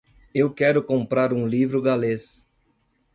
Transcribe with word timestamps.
Eu 0.33 0.51
quero 0.51 0.81
comprar 0.83 1.31
um 1.31 1.45
livro 1.47 1.79
galês. 1.79 2.43